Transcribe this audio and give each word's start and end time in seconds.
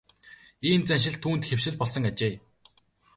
Ийм 0.69 0.81
заншил 0.89 1.15
түүнд 1.23 1.43
хэвшил 1.47 1.75
болсон 1.81 2.03
ажээ. 2.09 2.33